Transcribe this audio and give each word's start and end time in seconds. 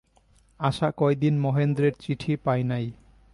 আশা 0.59 0.89
কয়দিন 0.97 1.35
মহেন্দ্রের 1.39 1.93
চিঠি 1.99 2.33
পায় 2.45 2.63
নাই। 2.63 2.85